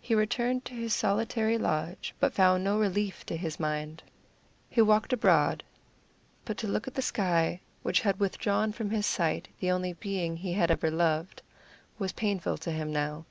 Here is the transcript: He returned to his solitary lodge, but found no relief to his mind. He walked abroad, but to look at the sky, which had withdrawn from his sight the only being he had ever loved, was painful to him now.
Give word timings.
He 0.00 0.14
returned 0.14 0.64
to 0.64 0.72
his 0.72 0.94
solitary 0.94 1.58
lodge, 1.58 2.14
but 2.18 2.32
found 2.32 2.64
no 2.64 2.78
relief 2.78 3.26
to 3.26 3.36
his 3.36 3.60
mind. 3.60 4.02
He 4.70 4.80
walked 4.80 5.12
abroad, 5.12 5.62
but 6.46 6.56
to 6.56 6.66
look 6.66 6.88
at 6.88 6.94
the 6.94 7.02
sky, 7.02 7.60
which 7.82 8.00
had 8.00 8.18
withdrawn 8.18 8.72
from 8.72 8.88
his 8.88 9.04
sight 9.04 9.48
the 9.60 9.70
only 9.70 9.92
being 9.92 10.38
he 10.38 10.54
had 10.54 10.70
ever 10.70 10.90
loved, 10.90 11.42
was 11.98 12.12
painful 12.12 12.56
to 12.56 12.72
him 12.72 12.90
now. 12.90 13.26